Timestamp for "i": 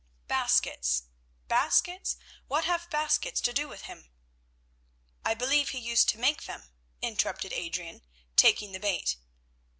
5.23-5.35